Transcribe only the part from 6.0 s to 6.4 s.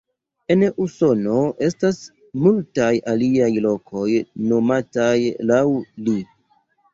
li.